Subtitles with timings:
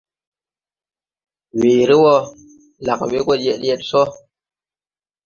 [1.59, 2.13] Weere wɔ,
[2.85, 4.01] lag we go yeg yeg sɔ.